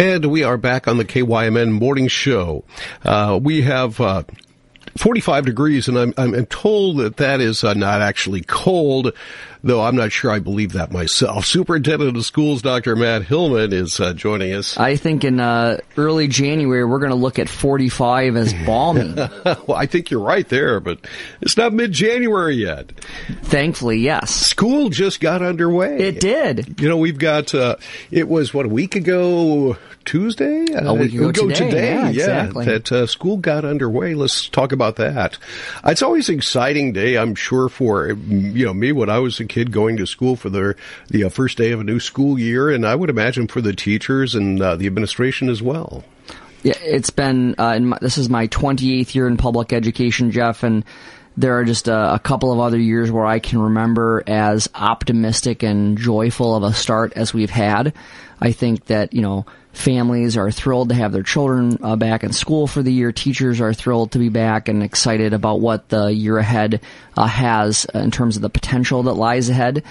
[0.00, 2.62] And we are back on the KYMN morning show.
[3.04, 4.22] Uh, we have uh,
[4.96, 9.12] 45 degrees, and I'm, I'm told that that is uh, not actually cold,
[9.62, 11.44] though I'm not sure I believe that myself.
[11.58, 12.96] Superintendent of Schools, Dr.
[12.96, 14.76] Matt Hillmann, is uh, joining us.
[14.76, 19.14] I think in uh, early January, we're going to look at 45 as balmy.
[19.14, 20.98] well, I think you're right there, but
[21.40, 22.92] it's not mid January yet.
[23.42, 24.34] Thankfully, yes.
[24.34, 25.98] School just got underway.
[25.98, 26.80] It did.
[26.80, 27.76] You know, we've got, uh,
[28.10, 29.76] it was, what, a week ago
[30.08, 30.64] Tuesday?
[30.74, 31.70] A week ago, ago today.
[31.70, 31.92] today.
[31.92, 32.64] Yeah, exactly.
[32.64, 34.14] that uh, school got underway.
[34.14, 35.36] Let's talk about that.
[35.84, 39.44] It's always an exciting day, I'm sure, for you know me when I was a
[39.44, 40.74] kid going to school for the
[41.08, 43.72] the uh, first day of a new school year, and I would imagine for the
[43.72, 46.04] teachers and uh, the administration as well.
[46.62, 50.84] Yeah, it's been uh, my, this is my 28th year in public education, Jeff, and
[51.36, 55.62] there are just a, a, couple of other years where I can remember as optimistic
[55.62, 57.94] and joyful of a start as we've had.
[58.40, 59.46] I think that you know
[59.78, 63.12] families are thrilled to have their children uh, back in school for the year.
[63.12, 66.80] Teachers are thrilled to be back and excited about what the year ahead
[67.16, 69.84] uh, has in terms of the potential that lies ahead.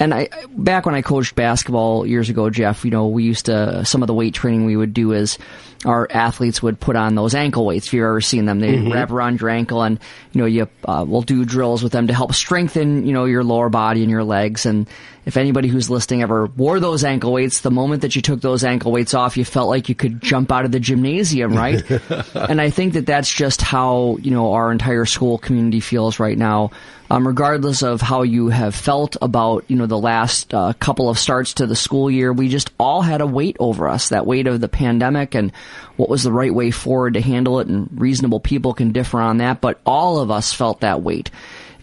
[0.00, 3.84] And I, back when I coached basketball years ago, Jeff, you know, we used to,
[3.84, 5.38] some of the weight training we would do is
[5.84, 7.88] our athletes would put on those ankle weights.
[7.88, 8.92] If you've ever seen them, they mm-hmm.
[8.92, 9.98] wrap around your ankle and,
[10.32, 13.42] you know, you, uh, will do drills with them to help strengthen, you know, your
[13.42, 14.66] lower body and your legs.
[14.66, 14.88] And
[15.26, 18.64] if anybody who's listening ever wore those ankle weights, the moment that you took those
[18.64, 21.82] ankle weights off, you felt like you could jump out of the gymnasium, right?
[22.34, 26.38] and I think that that's just how, you know, our entire school community feels right
[26.38, 26.70] now.
[27.10, 31.18] Um, regardless of how you have felt about, you know, the last uh, couple of
[31.18, 34.46] starts to the school year, we just all had a weight over us, that weight
[34.46, 35.52] of the pandemic and
[35.96, 37.66] what was the right way forward to handle it.
[37.66, 41.30] And reasonable people can differ on that, but all of us felt that weight.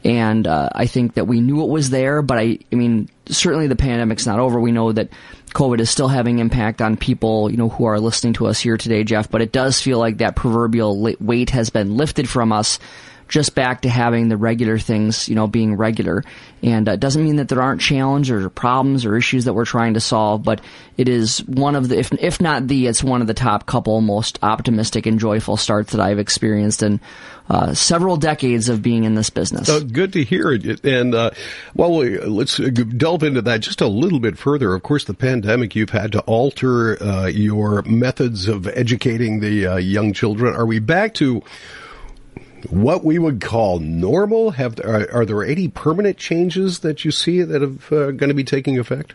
[0.06, 3.66] And uh, I think that we knew it was there, but I, I mean, certainly
[3.66, 4.59] the pandemic's not over.
[4.59, 5.09] We know that
[5.50, 8.78] COVID is still having impact on people, you know, who are listening to us here
[8.78, 9.31] today, Jeff.
[9.31, 12.78] But it does feel like that proverbial weight has been lifted from us
[13.28, 16.23] just back to having the regular things, you know, being regular.
[16.61, 19.66] And it uh, doesn't mean that there aren't challenges or problems or issues that we're
[19.66, 20.61] trying to solve, but
[20.98, 23.99] it is one of the, if, if not the, it's one of the top couple
[24.02, 26.99] most optimistic and joyful starts that I've experienced in
[27.49, 29.70] uh, several decades of being in this business.
[29.70, 30.83] Uh, good to hear it.
[30.83, 31.32] And uh,
[31.76, 34.73] well, let's delve into that just a little bit further.
[34.73, 39.76] Of course, the pandemic, you've had to alter uh, your methods of educating the uh,
[39.78, 40.55] young children.
[40.55, 41.44] Are we back to
[42.70, 44.52] what we would call normal?
[44.52, 48.33] Have are, are there any permanent changes that you see that are uh, going to
[48.33, 49.14] be taking effect?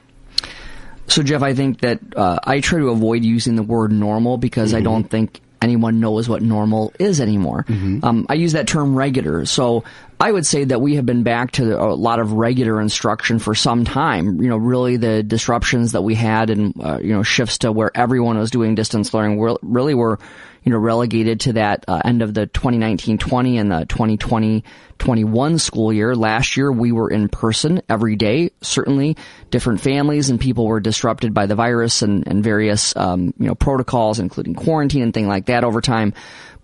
[1.06, 4.70] So, Jeff, I think that uh, I try to avoid using the word normal because
[4.70, 4.78] mm-hmm.
[4.78, 7.64] I don't think anyone knows what normal is anymore.
[7.68, 8.04] Mm-hmm.
[8.04, 9.44] Um, I use that term regular.
[9.44, 9.84] So
[10.18, 13.54] I would say that we have been back to a lot of regular instruction for
[13.54, 14.40] some time.
[14.40, 17.90] You know, really the disruptions that we had and, uh, you know, shifts to where
[17.94, 20.18] everyone was doing distance learning really were
[20.62, 26.14] you know, relegated to that uh, end of the 2019-20 and the 2020-21 school year.
[26.14, 28.50] Last year, we were in person every day.
[28.60, 29.16] Certainly,
[29.50, 33.54] different families and people were disrupted by the virus and, and various, um, you know,
[33.54, 36.12] protocols, including quarantine and things like that over time.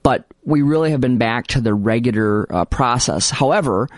[0.02, 3.30] But we really have been back to the regular uh, process.
[3.30, 3.88] However,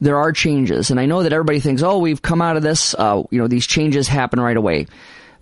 [0.00, 2.94] there are changes, and I know that everybody thinks, "Oh, we've come out of this."
[2.94, 4.86] Uh, you know, these changes happen right away.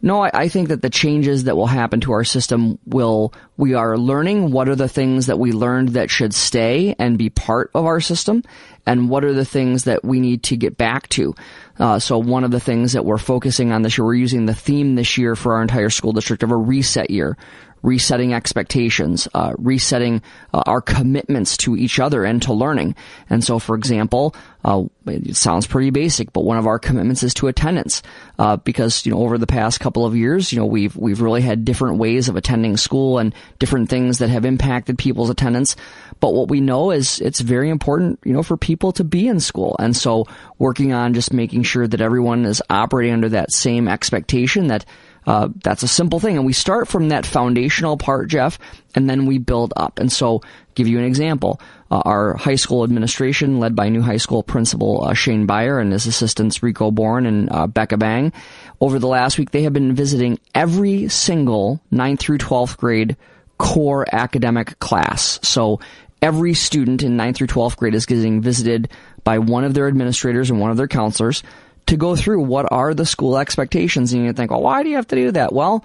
[0.03, 3.75] No, I, I, think that the changes that will happen to our system will, we
[3.75, 7.71] are learning what are the things that we learned that should stay and be part
[7.75, 8.43] of our system,
[8.87, 11.34] and what are the things that we need to get back to.
[11.78, 14.55] Uh, so one of the things that we're focusing on this year, we're using the
[14.55, 17.37] theme this year for our entire school district of a reset year
[17.83, 22.95] resetting expectations, uh, resetting uh, our commitments to each other and to learning.
[23.29, 27.33] And so, for example, uh, it sounds pretty basic, but one of our commitments is
[27.35, 28.03] to attendance,
[28.39, 31.41] uh, because you know over the past couple of years, you know we've we've really
[31.41, 35.77] had different ways of attending school and different things that have impacted people's attendance.
[36.21, 39.41] But what we know is it's very important, you know, for people to be in
[39.41, 40.27] school, and so
[40.59, 44.85] working on just making sure that everyone is operating under that same expectation that
[45.27, 46.37] uh, that's a simple thing.
[46.37, 48.59] And we start from that foundational part, Jeff,
[48.95, 49.99] and then we build up.
[49.99, 50.43] And so,
[50.75, 51.61] give you an example.
[51.91, 55.93] Uh, our high school administration, led by new high school principal uh, Shane Beyer and
[55.93, 58.33] his assistants Rico Bourne and uh, Becca Bang,
[58.81, 63.16] over the last week, they have been visiting every single 9th through 12th grade
[63.59, 65.39] core academic class.
[65.43, 65.81] So,
[66.23, 68.89] every student in 9th through 12th grade is getting visited
[69.23, 71.43] by one of their administrators and one of their counselors
[71.91, 74.13] to go through what are the school expectations.
[74.13, 75.53] And you think, well, why do you have to do that?
[75.53, 75.84] Well,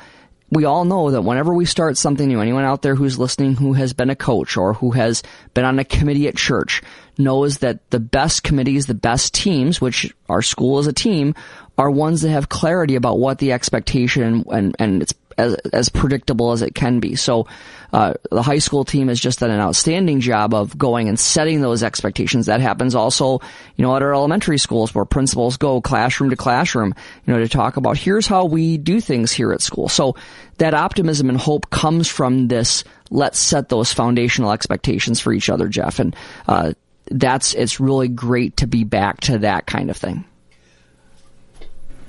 [0.52, 3.74] we all know that whenever we start something new, anyone out there who's listening who
[3.74, 5.24] has been a coach or who has
[5.56, 6.84] been on a committee at church
[7.18, 11.34] knows that the best committees, the best teams, which our school is a team,
[11.78, 16.52] are ones that have clarity about what the expectation and, and it's as as predictable
[16.52, 17.16] as it can be.
[17.16, 17.48] So
[17.94, 21.62] uh, the high school team has just done an outstanding job of going and setting
[21.62, 22.48] those expectations.
[22.48, 23.40] That happens also,
[23.76, 26.94] you know, at our elementary schools where principals go classroom to classroom,
[27.26, 29.88] you know, to talk about here's how we do things here at school.
[29.88, 30.16] So
[30.58, 32.84] that optimism and hope comes from this.
[33.12, 36.16] Let's set those foundational expectations for each other, Jeff, and
[36.48, 36.74] uh,
[37.12, 40.26] that's it's really great to be back to that kind of thing.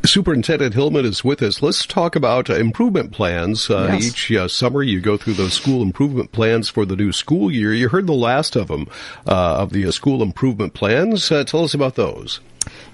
[0.07, 1.63] Superintendent Hillmann is with us.
[1.63, 3.69] Let's talk about uh, improvement plans.
[3.69, 4.05] Uh, yes.
[4.05, 7.75] Each uh, summer, you go through those school improvement plans for the new school year.
[7.75, 8.89] You heard the last of them,
[9.27, 11.31] uh, of the uh, school improvement plans.
[11.31, 12.41] Uh, tell us about those.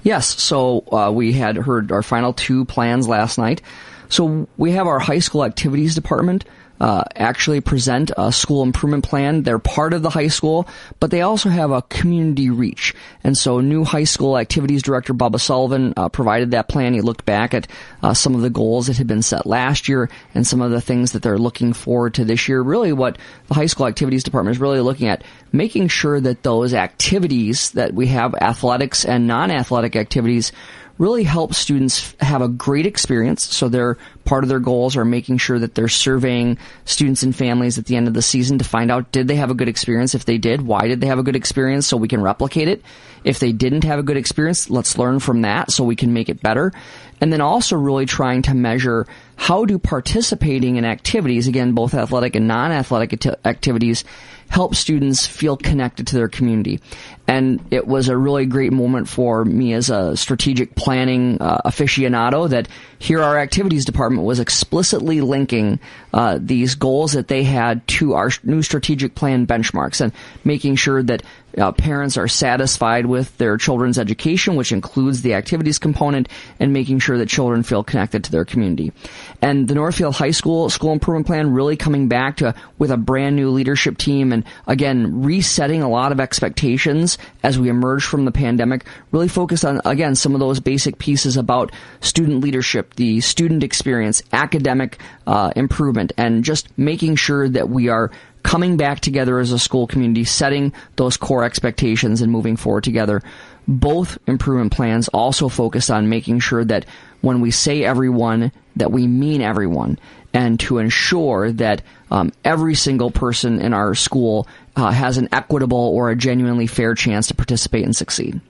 [0.02, 0.40] Yes.
[0.42, 3.62] So we had heard our final two plans last night.
[4.08, 6.44] So we have our high school activities department
[6.82, 9.44] uh, actually present a school improvement plan.
[9.44, 10.66] They're part of the high school,
[10.98, 12.92] but they also have a community reach.
[13.22, 16.92] And so, new high school activities director Bubba Sullivan uh, provided that plan.
[16.92, 17.68] He looked back at
[18.02, 20.80] uh, some of the goals that had been set last year and some of the
[20.80, 22.60] things that they're looking forward to this year.
[22.60, 26.74] Really, what the high school activities department is really looking at making sure that those
[26.74, 30.50] activities that we have, athletics and non-athletic activities,
[30.98, 33.44] really help students have a great experience.
[33.44, 37.78] So they're part of their goals are making sure that they're surveying students and families
[37.78, 40.14] at the end of the season to find out did they have a good experience?
[40.14, 41.86] If they did, why did they have a good experience?
[41.86, 42.82] So we can replicate it.
[43.24, 46.28] If they didn't have a good experience, let's learn from that so we can make
[46.28, 46.72] it better.
[47.20, 49.06] And then also really trying to measure
[49.36, 54.04] how do participating in activities, again, both athletic and non-athletic activities,
[54.52, 56.78] help students feel connected to their community.
[57.26, 62.50] And it was a really great moment for me as a strategic planning uh, aficionado
[62.50, 62.68] that
[62.98, 65.80] here our activities department was explicitly linking
[66.12, 70.12] uh, these goals that they had to our new strategic plan benchmarks and
[70.44, 71.22] making sure that
[71.58, 76.28] uh, parents are satisfied with their children's education, which includes the activities component,
[76.58, 78.92] and making sure that children feel connected to their community.
[79.40, 83.36] And the Northfield High School school improvement plan really coming back to with a brand
[83.36, 88.32] new leadership team, and again resetting a lot of expectations as we emerge from the
[88.32, 88.84] pandemic.
[89.10, 94.22] Really focused on again some of those basic pieces about student leadership, the student experience,
[94.32, 98.10] academic uh, improvement, and just making sure that we are
[98.42, 103.22] coming back together as a school community, setting those core expectations and moving forward together.
[103.68, 106.84] Both improvement plans also focus on making sure that
[107.20, 109.98] when we say everyone, that we mean everyone,
[110.34, 114.46] and to ensure that um, every single person in our school
[114.76, 118.40] uh, has an equitable or a genuinely fair chance to participate and succeed.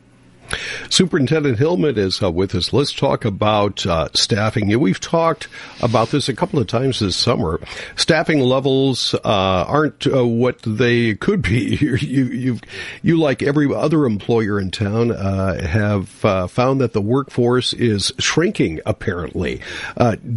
[0.90, 2.72] Superintendent Hillmann is uh, with us.
[2.72, 4.78] Let's talk about uh, staffing.
[4.78, 5.48] We've talked
[5.80, 7.60] about this a couple of times this summer.
[7.96, 11.76] Staffing levels uh, aren't uh, what they could be.
[11.80, 12.58] you, you,
[13.02, 18.12] you, like every other employer in town, uh, have uh, found that the workforce is
[18.18, 18.80] shrinking.
[18.84, 19.60] Apparently,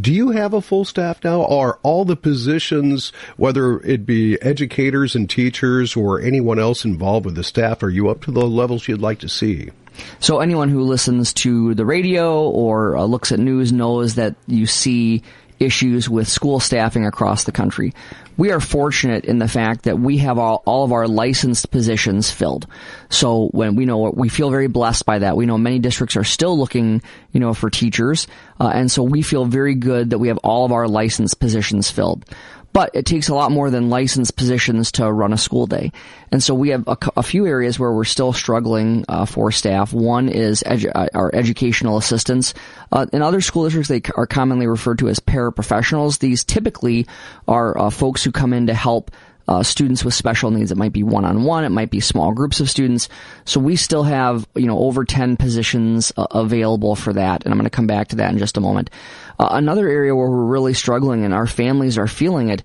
[0.02, 1.46] do you have a full staff now?
[1.46, 7.36] Are all the positions, whether it be educators and teachers or anyone else involved with
[7.36, 9.72] the staff, are you up to the levels you'd like to see?
[10.20, 14.66] So anyone who listens to the radio or uh, looks at news knows that you
[14.66, 15.24] see
[15.60, 17.94] issues with school staffing across the country.
[18.38, 22.30] We are fortunate in the fact that we have all, all of our licensed positions
[22.30, 22.68] filled.
[23.10, 25.38] So when we know we feel very blessed by that.
[25.38, 27.02] We know many districts are still looking,
[27.32, 28.28] you know, for teachers,
[28.60, 31.90] uh, and so we feel very good that we have all of our licensed positions
[31.90, 32.26] filled.
[32.76, 35.94] But it takes a lot more than licensed positions to run a school day.
[36.30, 39.94] And so we have a, a few areas where we're still struggling uh, for staff.
[39.94, 42.54] One is edu- uh, our educational assistants.
[42.92, 46.20] Uh, in other school districts, they are commonly referred to as paraprofessionals.
[46.20, 47.08] These typically
[47.48, 49.10] are uh, folks who come in to help
[49.48, 50.72] uh, students with special needs.
[50.72, 51.64] It might be one on one.
[51.64, 53.10] It might be small groups of students.
[53.46, 57.44] So we still have, you know, over 10 positions uh, available for that.
[57.44, 58.90] And I'm going to come back to that in just a moment.
[59.40, 62.64] Uh, another area where we're really struggling and our families are feeling it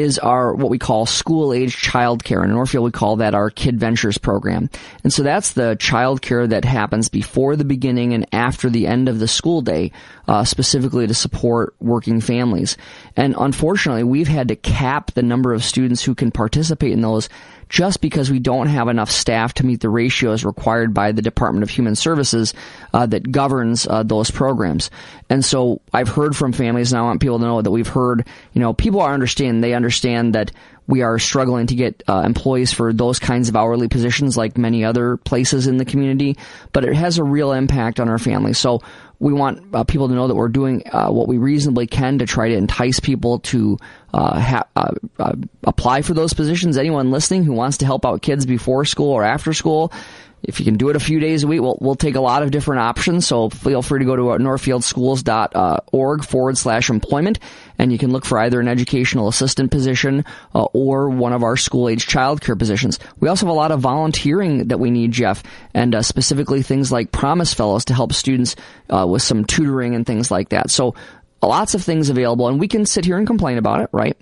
[0.00, 2.42] is our what we call school age childcare.
[2.42, 4.70] In Northfield, we call that our Kid Ventures program.
[5.04, 9.18] And so that's the childcare that happens before the beginning and after the end of
[9.18, 9.92] the school day,
[10.26, 12.76] uh, specifically to support working families.
[13.16, 17.28] And unfortunately, we've had to cap the number of students who can participate in those
[17.70, 21.62] just because we don't have enough staff to meet the ratios required by the Department
[21.62, 22.52] of Human Services
[22.92, 24.90] uh, that governs uh, those programs.
[25.30, 28.26] And so I've heard from families, and I want people to know that we've heard,
[28.52, 29.60] you know, people are understanding.
[29.60, 30.50] They understand that
[30.88, 34.84] we are struggling to get uh, employees for those kinds of hourly positions like many
[34.84, 36.36] other places in the community,
[36.72, 38.58] but it has a real impact on our families.
[38.58, 38.82] So
[39.20, 42.26] we want uh, people to know that we're doing uh, what we reasonably can to
[42.26, 43.78] try to entice people to
[44.14, 46.78] uh, ha- uh, uh, apply for those positions.
[46.78, 49.92] Anyone listening who wants to help out kids before school or after school,
[50.42, 52.42] if you can do it a few days a week, we'll, we'll take a lot
[52.42, 53.26] of different options.
[53.26, 57.38] So feel free to go to northfieldschools.org forward slash employment
[57.78, 61.56] and you can look for either an educational assistant position uh, or one of our
[61.56, 62.98] school age childcare positions.
[63.18, 65.42] We also have a lot of volunteering that we need, Jeff,
[65.74, 68.56] and uh, specifically things like Promise Fellows to help students
[68.88, 70.70] uh, with some tutoring and things like that.
[70.70, 70.94] So
[71.42, 74.16] lots of things available and we can sit here and complain about it, right?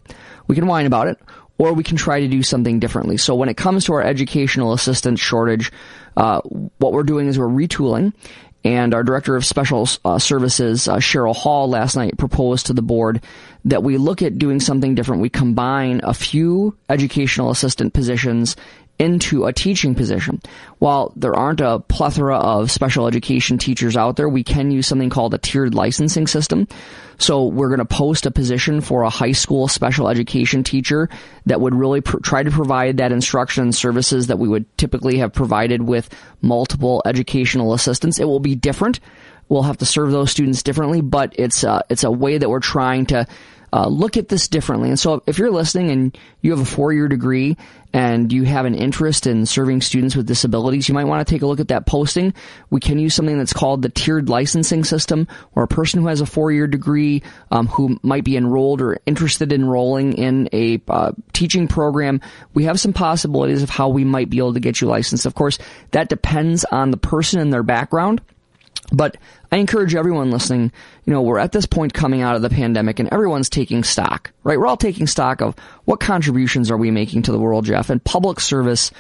[0.47, 1.19] We can whine about it
[1.59, 3.17] or we can try to do something differently.
[3.17, 5.73] So when it comes to our educational assistant shortage,
[6.17, 6.41] uh,
[6.79, 8.13] what we're doing is we're retooling.
[8.65, 12.83] And our director of special uh, services, uh, Cheryl Hall, last night proposed to the
[12.83, 13.23] board
[13.65, 15.23] that we look at doing something different.
[15.23, 18.57] We combine a few educational assistant positions
[18.99, 20.41] into a teaching position.
[20.79, 25.11] While there aren't a plethora of special education teachers out there, we can use something
[25.11, 26.67] called a tiered licensing system.
[27.19, 31.09] So we're going to post a position for a high school special education teacher
[31.47, 35.19] that would really pr- try to provide that instruction and services that we would typically
[35.19, 36.09] have provided with
[36.43, 38.19] multiple educational assistants.
[38.19, 39.01] It will be different.
[39.49, 42.61] We'll have to serve those students differently, but it's uh, it's a way that we're
[42.61, 43.27] trying to
[43.73, 44.89] uh, look at this differently.
[44.89, 47.57] And so if you're listening and you have a four year degree
[47.93, 51.43] and you have an interest in serving students with disabilities, you might want to take
[51.43, 52.35] a look at that posting.
[52.71, 56.21] We can use something that's called the tiered licensing system, or a person who has
[56.21, 60.81] a four year degree um, who might be enrolled or interested in enrolling in a
[60.89, 62.21] uh, teaching program.
[62.55, 65.27] We have some possibilities of how we might be able to get you licensed.
[65.27, 65.59] Of course,
[65.93, 68.21] that depends on the person and their background.
[68.93, 69.17] But
[69.53, 70.73] I encourage everyone listening,
[71.05, 74.31] you know, we're at this point coming out of the pandemic and everyone's taking stock,
[74.45, 74.59] right?
[74.59, 75.55] We're all taking stock of
[75.85, 77.91] what contributions are we making to the world, Jeff?
[77.91, 78.91] And public service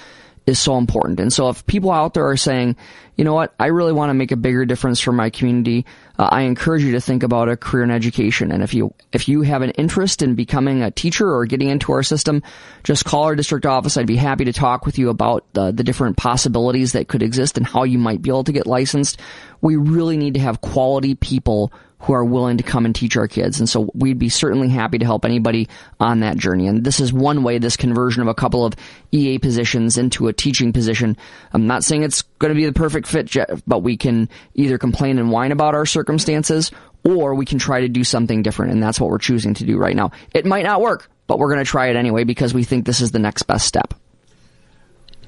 [0.48, 1.20] is so important.
[1.20, 2.76] And so if people out there are saying,
[3.16, 5.84] you know what, I really want to make a bigger difference for my community,
[6.18, 8.50] uh, I encourage you to think about a career in education.
[8.50, 11.92] And if you if you have an interest in becoming a teacher or getting into
[11.92, 12.42] our system,
[12.82, 13.96] just call our district office.
[13.96, 17.58] I'd be happy to talk with you about the, the different possibilities that could exist
[17.58, 19.20] and how you might be able to get licensed.
[19.60, 23.26] We really need to have quality people who are willing to come and teach our
[23.26, 23.58] kids.
[23.58, 26.66] And so we'd be certainly happy to help anybody on that journey.
[26.66, 28.74] And this is one way this conversion of a couple of
[29.10, 31.16] EA positions into a teaching position.
[31.52, 33.34] I'm not saying it's going to be the perfect fit,
[33.66, 36.70] but we can either complain and whine about our circumstances
[37.04, 38.72] or we can try to do something different.
[38.72, 40.12] And that's what we're choosing to do right now.
[40.34, 43.00] It might not work, but we're going to try it anyway because we think this
[43.00, 43.94] is the next best step.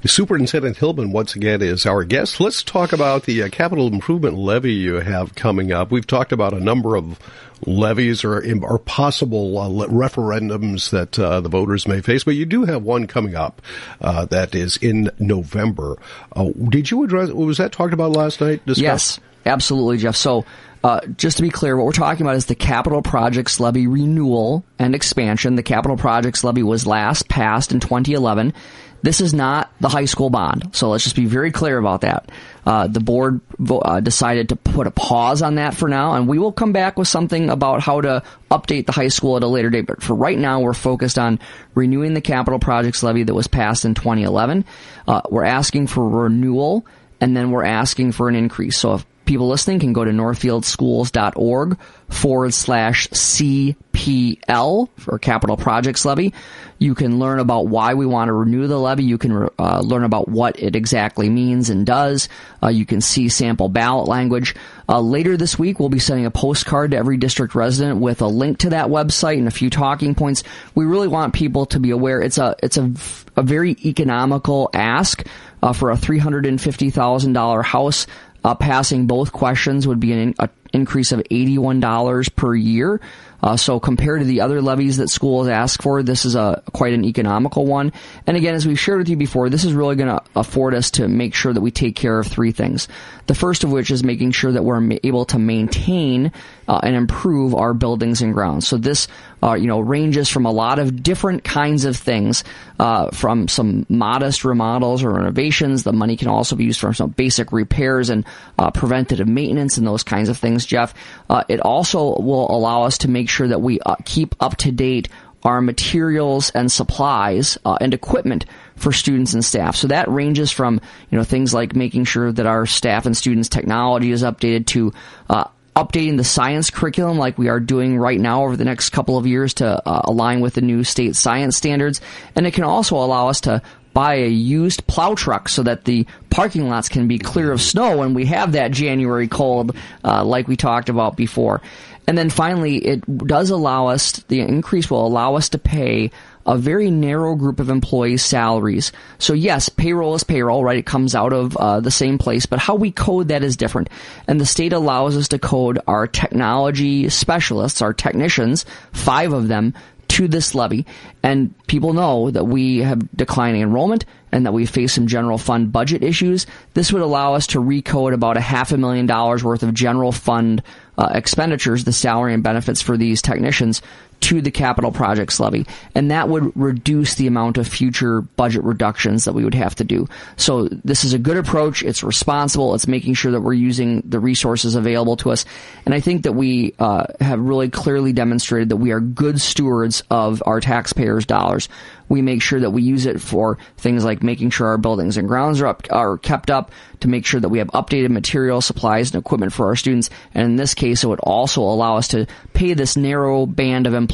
[0.04, 2.40] Superintendent Hillmann once again is our guest.
[2.40, 5.90] Let's talk about the uh, capital improvement levy you have coming up.
[5.90, 7.18] We've talked about a number of
[7.66, 12.64] levies or, or possible uh, referendums that uh, the voters may face, but you do
[12.64, 13.60] have one coming up
[14.00, 15.98] uh, that is in November.
[16.34, 17.30] Uh, did you address?
[17.30, 18.64] Was that talked about last night?
[18.64, 19.18] Discussed?
[19.18, 20.16] Yes, absolutely, Jeff.
[20.16, 20.44] So.
[20.82, 24.64] Uh, just to be clear, what we're talking about is the capital projects levy renewal
[24.78, 25.54] and expansion.
[25.56, 28.54] The capital projects levy was last passed in 2011.
[29.02, 30.70] This is not the high school bond.
[30.74, 32.30] So let's just be very clear about that.
[32.66, 36.38] Uh, the board uh, decided to put a pause on that for now, and we
[36.38, 39.70] will come back with something about how to update the high school at a later
[39.70, 39.86] date.
[39.86, 41.40] But for right now, we're focused on
[41.74, 44.64] renewing the capital projects levy that was passed in 2011.
[45.08, 46.86] Uh, we're asking for renewal,
[47.20, 48.76] and then we're asking for an increase.
[48.76, 56.34] So if people listening can go to northfieldschools.org forward slash CPL for capital projects levy.
[56.80, 59.04] You can learn about why we want to renew the levy.
[59.04, 62.28] You can uh, learn about what it exactly means and does.
[62.60, 64.56] Uh, you can see sample ballot language.
[64.88, 68.26] Uh, later this week, we'll be sending a postcard to every district resident with a
[68.26, 70.42] link to that website and a few talking points.
[70.74, 72.20] We really want people to be aware.
[72.20, 72.92] It's a it's a,
[73.36, 75.24] a very economical ask
[75.62, 78.08] uh, for a three hundred and fifty thousand dollar house.
[78.42, 83.00] Uh, passing both questions would be an, a increase of $81 per year.
[83.42, 86.92] Uh, so compared to the other levies that schools ask for, this is a quite
[86.92, 87.92] an economical one.
[88.26, 90.90] And again, as we've shared with you before, this is really going to afford us
[90.92, 92.86] to make sure that we take care of three things.
[93.28, 96.32] The first of which is making sure that we're able to maintain
[96.68, 98.68] uh, and improve our buildings and grounds.
[98.68, 99.08] So this,
[99.42, 102.44] uh, you know, ranges from a lot of different kinds of things,
[102.78, 105.82] uh, from some modest remodels or renovations.
[105.82, 108.24] The money can also be used for some basic repairs and
[108.58, 110.94] uh, preventative maintenance and those kinds of things, Jeff.
[111.28, 114.72] Uh, it also will allow us to make sure that we uh, keep up to
[114.72, 115.08] date
[115.42, 118.44] our materials and supplies uh, and equipment
[118.76, 119.76] for students and staff.
[119.76, 120.80] So that ranges from
[121.10, 124.92] you know things like making sure that our staff and students technology is updated to
[125.28, 125.44] uh,
[125.76, 129.26] updating the science curriculum like we are doing right now over the next couple of
[129.26, 132.00] years to uh, align with the new state science standards.
[132.34, 133.62] And it can also allow us to
[133.92, 137.96] buy a used plow truck so that the parking lots can be clear of snow
[137.96, 141.60] when we have that January cold, uh, like we talked about before.
[142.06, 146.10] And then finally, it does allow us, the increase will allow us to pay
[146.46, 148.92] a very narrow group of employees' salaries.
[149.18, 150.78] So yes, payroll is payroll, right?
[150.78, 153.88] It comes out of uh, the same place, but how we code that is different.
[154.26, 159.74] And the state allows us to code our technology specialists, our technicians, five of them,
[160.10, 160.86] to this levy.
[161.22, 165.72] And people know that we have declining enrollment and that we face some general fund
[165.72, 166.46] budget issues.
[166.74, 170.10] This would allow us to recode about a half a million dollars worth of general
[170.10, 170.62] fund
[170.98, 173.82] uh, expenditures, the salary and benefits for these technicians,
[174.20, 175.66] to the capital projects levy.
[175.94, 179.84] And that would reduce the amount of future budget reductions that we would have to
[179.84, 180.08] do.
[180.36, 181.82] So this is a good approach.
[181.82, 182.74] It's responsible.
[182.74, 185.44] It's making sure that we're using the resources available to us.
[185.86, 190.02] And I think that we uh, have really clearly demonstrated that we are good stewards
[190.10, 191.68] of our taxpayers' dollars.
[192.08, 195.28] We make sure that we use it for things like making sure our buildings and
[195.28, 199.12] grounds are up, are kept up, to make sure that we have updated material, supplies,
[199.12, 200.10] and equipment for our students.
[200.34, 203.94] And in this case, it would also allow us to pay this narrow band of
[203.94, 204.09] employees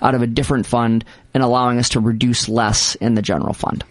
[0.00, 3.84] out of a different fund and allowing us to reduce less in the general fund.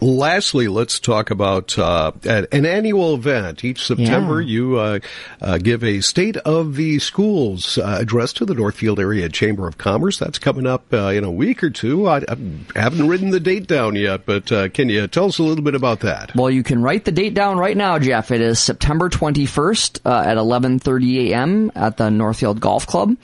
[0.00, 3.64] Lastly, let's talk about uh, an annual event.
[3.64, 4.48] Each September, yeah.
[4.48, 4.98] you uh,
[5.40, 9.78] uh, give a State of the Schools uh, address to the Northfield Area Chamber of
[9.78, 10.18] Commerce.
[10.18, 12.06] That's coming up uh, in a week or two.
[12.08, 12.36] I, I,
[12.78, 15.74] haven't written the date down yet, but uh, can you tell us a little bit
[15.74, 16.34] about that?
[16.34, 18.30] Well, you can write the date down right now, Jeff.
[18.30, 21.72] It is September 21st at 11:30 a.m.
[21.74, 23.16] at the Northfield Golf Club.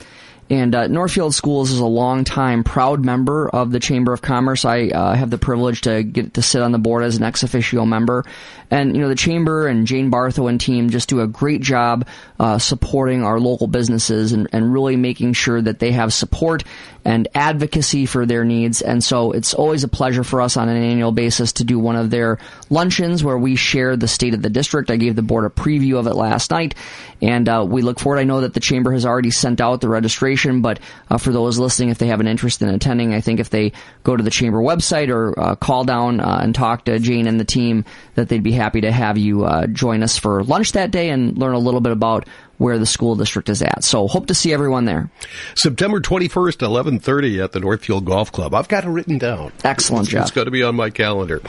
[0.49, 4.63] And uh, Northfield Schools is a long-time proud member of the Chamber of Commerce.
[4.63, 7.41] I uh, have the privilege to get to sit on the board as an ex
[7.41, 8.23] officio member.
[8.71, 12.07] And, you know, the Chamber and Jane Bartho and team just do a great job
[12.39, 16.63] uh, supporting our local businesses and, and really making sure that they have support
[17.05, 18.81] and advocacy for their needs.
[18.81, 21.95] And so it's always a pleasure for us on an annual basis to do one
[21.95, 22.39] of their
[22.71, 24.89] luncheons where we share the state of the district.
[24.89, 26.73] I gave the board a preview of it last night,
[27.21, 28.19] and uh, we look forward.
[28.19, 30.79] I know that the chamber has already sent out the registration, but
[31.09, 33.73] uh, for those listening, if they have an interest in attending, I think if they
[34.03, 37.39] go to the chamber website or uh, call down uh, and talk to Jane and
[37.39, 40.89] the team, that they'd be happy to have you uh, join us for lunch that
[40.89, 43.83] day and learn a little bit about where the school district is at.
[43.83, 45.11] So hope to see everyone there.
[45.53, 48.55] September 21st, 1130 at the Northfield Golf Club.
[48.55, 49.51] I've got it written down.
[49.63, 50.23] Excellent, Jeff.
[50.23, 51.41] It's going to be on my calendar.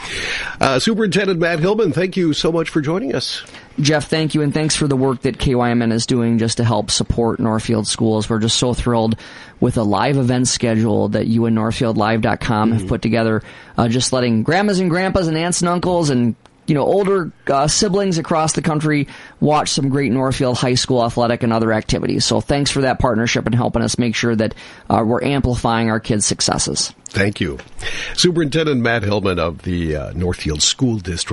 [0.60, 3.42] Uh, Superintendent Matt Hillmann, thank you so much for joining us.
[3.80, 6.90] Jeff, thank you, and thanks for the work that KYMN is doing just to help
[6.90, 8.28] support Northfield schools.
[8.28, 9.16] We're just so thrilled
[9.60, 12.78] with a live event schedule that you and NorthfieldLive.com mm-hmm.
[12.78, 13.42] have put together,
[13.76, 17.68] uh, just letting grandmas and grandpas and aunts and uncles and you know, older uh,
[17.68, 19.08] siblings across the country
[19.40, 22.24] watch some great Northfield High School athletic and other activities.
[22.24, 24.54] So thanks for that partnership and helping us make sure that
[24.90, 26.92] uh, we're amplifying our kids' successes.
[27.08, 27.58] Thank you.
[28.14, 31.32] Superintendent Matt Hillmann of the uh, Northfield School District.